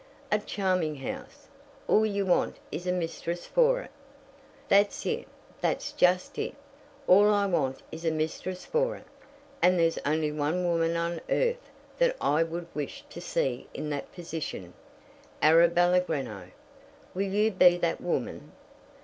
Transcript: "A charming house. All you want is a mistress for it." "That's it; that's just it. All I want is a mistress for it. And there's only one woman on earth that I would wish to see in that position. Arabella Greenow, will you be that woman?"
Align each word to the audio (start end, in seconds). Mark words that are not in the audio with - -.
"A 0.31 0.39
charming 0.39 0.95
house. 0.95 1.45
All 1.87 2.07
you 2.07 2.25
want 2.25 2.55
is 2.71 2.87
a 2.87 2.91
mistress 2.91 3.45
for 3.45 3.81
it." 3.81 3.91
"That's 4.67 5.05
it; 5.05 5.27
that's 5.61 5.91
just 5.91 6.39
it. 6.39 6.55
All 7.07 7.31
I 7.31 7.45
want 7.45 7.83
is 7.91 8.03
a 8.03 8.09
mistress 8.09 8.65
for 8.65 8.95
it. 8.95 9.03
And 9.61 9.77
there's 9.77 9.99
only 10.03 10.31
one 10.31 10.65
woman 10.65 10.97
on 10.97 11.21
earth 11.29 11.69
that 11.99 12.15
I 12.19 12.41
would 12.41 12.65
wish 12.73 13.03
to 13.11 13.21
see 13.21 13.67
in 13.75 13.91
that 13.91 14.11
position. 14.11 14.73
Arabella 15.39 16.01
Greenow, 16.01 16.49
will 17.13 17.21
you 17.29 17.51
be 17.51 17.77
that 17.77 18.01
woman?" 18.01 18.53